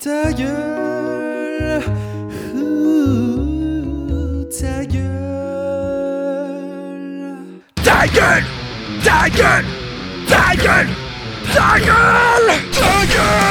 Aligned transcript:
Ta 0.00 0.32
gueule, 0.32 1.82
ouh, 2.54 4.44
ta 4.48 4.84
gueule. 4.86 5.08
Ta 7.82 8.06
gueule. 8.06 8.44
Ta 9.02 9.28
gueule. 9.28 9.66
Ta 10.28 10.54
gueule. 10.54 10.90
Ta 11.52 11.78
gueule. 11.80 12.54
Ta 12.72 12.94
gueule. 13.10 13.42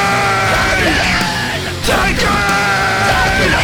Ta 1.86 2.02
gueule. 2.18 3.60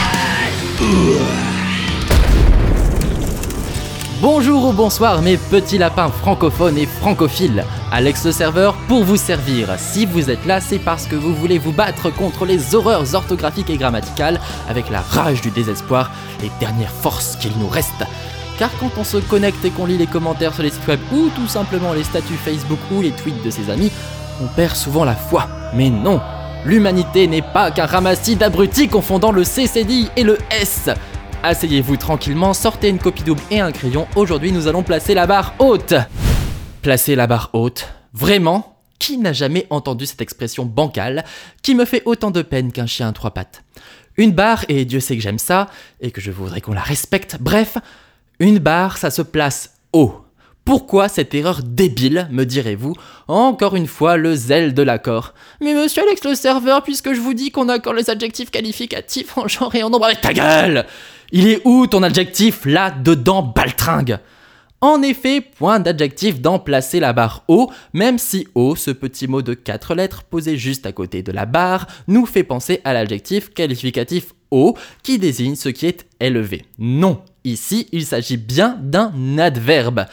Bonjour 4.21 4.65
ou 4.65 4.73
bonsoir 4.73 5.21
mes 5.21 5.37
petits 5.37 5.77
lapins 5.77 6.09
francophones 6.09 6.77
et 6.77 6.85
francophiles. 6.85 7.63
Alex 7.95 8.25
le 8.25 8.31
serveur 8.31 8.73
pour 8.87 9.03
vous 9.03 9.17
servir. 9.17 9.67
Si 9.77 10.07
vous 10.07 10.31
êtes 10.31 10.47
là, 10.47 10.59
c'est 10.59 10.79
parce 10.79 11.05
que 11.05 11.15
vous 11.15 11.35
voulez 11.35 11.59
vous 11.59 11.71
battre 11.71 12.09
contre 12.09 12.43
les 12.43 12.73
horreurs 12.73 13.13
orthographiques 13.13 13.69
et 13.69 13.77
grammaticales 13.77 14.39
avec 14.67 14.89
la 14.89 14.99
rage 14.99 15.41
du 15.41 15.51
désespoir, 15.51 16.09
les 16.41 16.49
dernières 16.59 16.91
forces 16.91 17.35
qu'il 17.35 17.55
nous 17.59 17.67
reste. 17.67 18.03
Car 18.57 18.71
quand 18.79 18.89
on 18.97 19.03
se 19.03 19.17
connecte 19.17 19.63
et 19.63 19.69
qu'on 19.69 19.85
lit 19.85 19.99
les 19.99 20.07
commentaires 20.07 20.55
sur 20.55 20.63
les 20.63 20.71
sites 20.71 20.87
web 20.87 20.99
ou 21.11 21.29
tout 21.35 21.45
simplement 21.45 21.93
les 21.93 22.03
statuts 22.03 22.33
Facebook 22.33 22.79
ou 22.91 23.03
les 23.03 23.11
tweets 23.11 23.45
de 23.45 23.51
ses 23.51 23.69
amis, 23.69 23.91
on 24.41 24.47
perd 24.47 24.75
souvent 24.75 25.05
la 25.05 25.15
foi. 25.15 25.47
Mais 25.75 25.91
non, 25.91 26.19
l'humanité 26.65 27.27
n'est 27.27 27.43
pas 27.43 27.69
qu'un 27.69 27.85
ramassis 27.85 28.35
d'abrutis 28.35 28.87
confondant 28.87 29.31
le 29.31 29.43
CCD 29.43 30.05
et 30.17 30.23
le 30.23 30.39
S. 30.49 30.89
Asseyez-vous 31.43 31.97
tranquillement, 31.97 32.55
sortez 32.55 32.89
une 32.89 32.97
copie 32.97 33.21
double 33.21 33.43
et 33.51 33.59
un 33.59 33.71
crayon. 33.71 34.07
Aujourd'hui, 34.15 34.51
nous 34.51 34.67
allons 34.67 34.81
placer 34.81 35.13
la 35.13 35.27
barre 35.27 35.53
haute. 35.59 35.93
Placer 36.83 37.15
la 37.15 37.27
barre 37.27 37.49
haute. 37.53 37.87
Vraiment 38.13 38.77
Qui 38.99 39.17
n'a 39.17 39.31
jamais 39.31 39.65
entendu 39.69 40.05
cette 40.05 40.19
expression 40.19 40.65
bancale 40.65 41.23
qui 41.61 41.75
me 41.75 41.85
fait 41.85 42.01
autant 42.03 42.29
de 42.29 42.41
peine 42.41 42.73
qu'un 42.73 42.87
chien 42.87 43.07
à 43.07 43.13
trois 43.13 43.31
pattes? 43.31 43.63
Une 44.17 44.33
barre, 44.33 44.65
et 44.67 44.83
Dieu 44.83 44.99
sait 44.99 45.15
que 45.15 45.23
j'aime 45.23 45.39
ça, 45.39 45.69
et 46.01 46.11
que 46.11 46.19
je 46.19 46.29
voudrais 46.29 46.59
qu'on 46.59 46.73
la 46.73 46.81
respecte, 46.81 47.37
bref, 47.39 47.77
une 48.39 48.59
barre, 48.59 48.97
ça 48.97 49.11
se 49.11 49.21
place 49.21 49.75
haut. 49.93 50.25
Pourquoi 50.65 51.07
cette 51.07 51.33
erreur 51.33 51.61
débile, 51.63 52.27
me 52.31 52.43
direz-vous? 52.43 52.97
Encore 53.29 53.77
une 53.77 53.87
fois, 53.87 54.17
le 54.17 54.35
zèle 54.35 54.73
de 54.73 54.83
l'accord. 54.83 55.33
Mais 55.61 55.73
monsieur 55.73 56.03
Alex 56.03 56.25
le 56.25 56.35
serveur, 56.35 56.83
puisque 56.83 57.13
je 57.13 57.21
vous 57.21 57.33
dis 57.33 57.49
qu'on 57.49 57.69
accorde 57.69 57.95
les 57.95 58.09
adjectifs 58.09 58.51
qualificatifs 58.51 59.37
en 59.37 59.47
genre 59.47 59.73
et 59.73 59.83
en 59.83 59.89
nombre 59.89 60.07
avec 60.07 60.19
ta 60.19 60.33
gueule 60.33 60.85
Il 61.31 61.47
est 61.47 61.61
où 61.63 61.87
ton 61.87 62.03
adjectif 62.03 62.65
là, 62.65 62.91
dedans, 62.91 63.41
baltringue? 63.41 64.19
En 64.83 65.01
effet, 65.01 65.39
point 65.39 65.79
d'adjectif 65.79 66.41
dans 66.41 66.59
placer 66.59 66.99
la 66.99 67.13
barre 67.13 67.45
haut, 67.47 67.71
même 67.93 68.17
si 68.17 68.49
haut, 68.53 68.75
ce 68.75 68.91
petit 68.91 69.27
mot 69.27 69.41
de 69.41 69.53
quatre 69.53 69.95
lettres 69.95 70.23
posé 70.23 70.57
juste 70.57 70.85
à 70.85 70.91
côté 70.91 71.23
de 71.23 71.31
la 71.31 71.45
barre, 71.45 71.87
nous 72.09 72.25
fait 72.25 72.43
penser 72.43 72.81
à 72.83 72.91
l'adjectif 72.91 73.53
qualificatif 73.53 74.33
haut 74.51 74.75
qui 75.01 75.19
désigne 75.19 75.55
ce 75.55 75.69
qui 75.69 75.85
est 75.85 76.05
élevé. 76.19 76.65
Non, 76.79 77.21
ici 77.45 77.87
il 77.93 78.05
s'agit 78.05 78.35
bien 78.35 78.77
d'un 78.81 79.37
adverbe. 79.37 80.05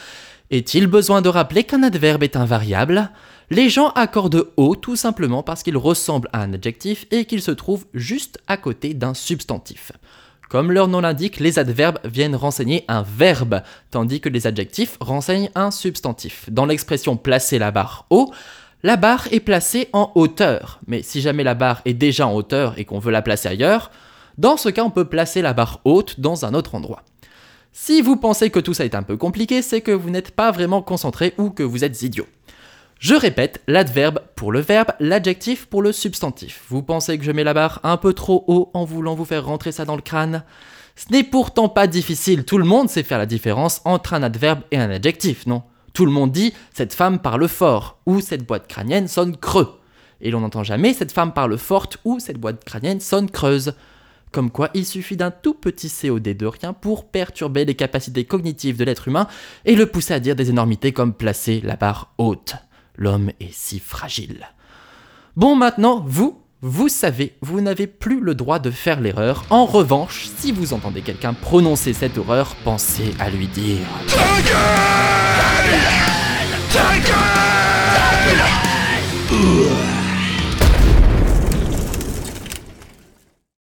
Est-il 0.51 0.87
besoin 0.87 1.21
de 1.21 1.27
rappeler 1.27 1.65
qu'un 1.65 1.83
adverbe 1.83 2.23
est 2.23 2.37
un 2.37 2.45
variable 2.45 3.09
Les 3.49 3.69
gens 3.69 3.89
accordent 3.89 4.53
haut 4.55 4.77
tout 4.77 4.95
simplement 4.95 5.43
parce 5.43 5.63
qu'il 5.63 5.75
ressemble 5.75 6.29
à 6.31 6.43
un 6.43 6.53
adjectif 6.53 7.07
et 7.11 7.25
qu'il 7.25 7.41
se 7.41 7.51
trouve 7.51 7.87
juste 7.93 8.39
à 8.47 8.55
côté 8.55 8.93
d'un 8.93 9.15
substantif. 9.15 9.91
Comme 10.51 10.73
leur 10.73 10.89
nom 10.89 10.99
l'indique, 10.99 11.39
les 11.39 11.59
adverbes 11.59 11.99
viennent 12.03 12.35
renseigner 12.35 12.83
un 12.89 13.03
verbe, 13.03 13.61
tandis 13.89 14.19
que 14.19 14.27
les 14.27 14.47
adjectifs 14.47 14.97
renseignent 14.99 15.49
un 15.55 15.71
substantif. 15.71 16.49
Dans 16.51 16.65
l'expression 16.65 17.15
placer 17.15 17.57
la 17.57 17.71
barre 17.71 18.05
haut, 18.09 18.33
la 18.83 18.97
barre 18.97 19.29
est 19.31 19.39
placée 19.39 19.87
en 19.93 20.11
hauteur. 20.13 20.81
Mais 20.87 21.03
si 21.03 21.21
jamais 21.21 21.45
la 21.45 21.53
barre 21.53 21.81
est 21.85 21.93
déjà 21.93 22.27
en 22.27 22.33
hauteur 22.33 22.73
et 22.75 22.83
qu'on 22.83 22.99
veut 22.99 23.13
la 23.13 23.21
placer 23.21 23.47
ailleurs, 23.47 23.91
dans 24.37 24.57
ce 24.57 24.67
cas 24.67 24.83
on 24.83 24.89
peut 24.89 25.05
placer 25.05 25.41
la 25.41 25.53
barre 25.53 25.79
haute 25.85 26.19
dans 26.19 26.43
un 26.43 26.53
autre 26.53 26.75
endroit. 26.75 27.03
Si 27.71 28.01
vous 28.01 28.17
pensez 28.17 28.49
que 28.49 28.59
tout 28.59 28.73
ça 28.73 28.83
est 28.83 28.93
un 28.93 29.03
peu 29.03 29.15
compliqué, 29.15 29.61
c'est 29.61 29.79
que 29.79 29.93
vous 29.93 30.09
n'êtes 30.09 30.31
pas 30.31 30.51
vraiment 30.51 30.81
concentré 30.81 31.33
ou 31.37 31.51
que 31.51 31.63
vous 31.63 31.85
êtes 31.85 32.01
idiot. 32.01 32.27
Je 33.01 33.15
répète, 33.15 33.63
l'adverbe 33.65 34.19
pour 34.35 34.51
le 34.51 34.59
verbe, 34.59 34.91
l'adjectif 34.99 35.65
pour 35.65 35.81
le 35.81 35.91
substantif. 35.91 36.65
Vous 36.69 36.83
pensez 36.83 37.17
que 37.17 37.23
je 37.23 37.31
mets 37.31 37.43
la 37.43 37.55
barre 37.55 37.79
un 37.81 37.97
peu 37.97 38.13
trop 38.13 38.43
haut 38.45 38.69
en 38.75 38.85
voulant 38.85 39.15
vous 39.15 39.25
faire 39.25 39.43
rentrer 39.43 39.71
ça 39.71 39.85
dans 39.85 39.95
le 39.95 40.03
crâne? 40.03 40.43
Ce 40.95 41.11
n'est 41.11 41.23
pourtant 41.23 41.67
pas 41.67 41.87
difficile, 41.87 42.45
tout 42.45 42.59
le 42.59 42.63
monde 42.63 42.91
sait 42.91 43.01
faire 43.01 43.17
la 43.17 43.25
différence 43.25 43.81
entre 43.85 44.13
un 44.13 44.21
adverbe 44.21 44.59
et 44.69 44.77
un 44.77 44.91
adjectif, 44.91 45.47
non? 45.47 45.63
Tout 45.93 46.05
le 46.05 46.11
monde 46.11 46.31
dit 46.31 46.53
cette 46.75 46.93
femme 46.93 47.17
parle 47.17 47.47
fort 47.47 47.97
ou 48.05 48.21
cette 48.21 48.45
boîte 48.45 48.67
crânienne 48.67 49.07
sonne 49.07 49.35
creux. 49.35 49.79
Et 50.21 50.29
l'on 50.29 50.41
n'entend 50.41 50.63
jamais 50.63 50.93
cette 50.93 51.11
femme 51.11 51.33
parle 51.33 51.57
forte 51.57 51.97
ou 52.05 52.19
cette 52.19 52.37
boîte 52.37 52.63
crânienne 52.63 52.99
sonne 52.99 53.31
creuse. 53.31 53.73
Comme 54.31 54.51
quoi, 54.51 54.69
il 54.75 54.85
suffit 54.85 55.17
d'un 55.17 55.31
tout 55.31 55.55
petit 55.55 55.89
COD 55.89 56.21
de 56.21 56.45
rien 56.45 56.71
pour 56.71 57.09
perturber 57.09 57.65
les 57.65 57.73
capacités 57.73 58.25
cognitives 58.25 58.77
de 58.77 58.83
l'être 58.83 59.07
humain 59.07 59.27
et 59.65 59.75
le 59.75 59.87
pousser 59.87 60.13
à 60.13 60.19
dire 60.19 60.35
des 60.35 60.51
énormités 60.51 60.91
comme 60.91 61.15
placer 61.15 61.61
la 61.61 61.77
barre 61.77 62.13
haute. 62.19 62.57
L'homme 63.01 63.31
est 63.39 63.51
si 63.51 63.79
fragile. 63.79 64.47
Bon, 65.35 65.55
maintenant, 65.55 66.03
vous, 66.05 66.39
vous 66.61 66.87
savez, 66.87 67.35
vous 67.41 67.59
n'avez 67.59 67.87
plus 67.87 68.19
le 68.19 68.35
droit 68.35 68.59
de 68.59 68.69
faire 68.69 69.01
l'erreur. 69.01 69.43
En 69.49 69.65
revanche, 69.65 70.29
si 70.37 70.51
vous 70.51 70.73
entendez 70.73 71.01
quelqu'un 71.01 71.33
prononcer 71.33 71.93
cette 71.93 72.19
horreur, 72.19 72.55
pensez 72.63 73.15
à 73.19 73.31
lui 73.31 73.47
dire 73.47 73.79